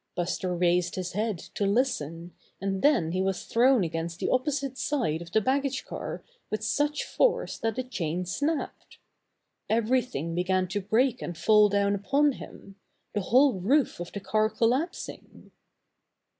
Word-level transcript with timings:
Buster 0.15 0.55
raised 0.55 0.95
his 0.95 1.11
head 1.11 1.37
to 1.53 1.67
listen, 1.67 2.33
and 2.59 2.81
then 2.81 3.11
he 3.11 3.21
was 3.21 3.45
thrown 3.45 3.83
against 3.83 4.17
the 4.19 4.29
opposite 4.31 4.75
side 4.75 5.21
of 5.21 5.31
the 5.31 5.41
baggage 5.41 5.85
car 5.85 6.23
with 6.49 6.63
such 6.63 7.03
force 7.03 7.59
that 7.59 7.75
the 7.75 7.83
chain 7.83 8.25
snapped. 8.25 8.97
Everything 9.69 10.33
be 10.33 10.43
gan 10.43 10.67
to 10.69 10.81
break 10.81 11.21
and 11.21 11.37
fall 11.37 11.69
down 11.69 11.93
upon 11.93 12.31
him, 12.31 12.77
the 13.13 13.21
whole 13.21 13.59
roof 13.59 13.99
of 13.99 14.11
the 14.11 14.19
car 14.19 14.49
collapsing. 14.49 15.51